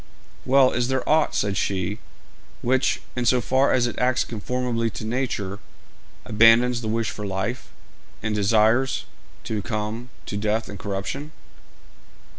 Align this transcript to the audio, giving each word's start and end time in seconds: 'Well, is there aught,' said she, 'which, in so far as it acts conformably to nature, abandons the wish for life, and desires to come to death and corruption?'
'Well, 0.47 0.71
is 0.71 0.87
there 0.87 1.07
aught,' 1.07 1.35
said 1.35 1.55
she, 1.57 1.99
'which, 2.63 3.03
in 3.15 3.27
so 3.27 3.39
far 3.39 3.71
as 3.71 3.85
it 3.85 3.99
acts 3.99 4.23
conformably 4.23 4.89
to 4.89 5.05
nature, 5.05 5.59
abandons 6.25 6.81
the 6.81 6.87
wish 6.87 7.11
for 7.11 7.23
life, 7.23 7.69
and 8.23 8.33
desires 8.33 9.05
to 9.43 9.61
come 9.61 10.09
to 10.25 10.37
death 10.37 10.69
and 10.69 10.79
corruption?' 10.79 11.33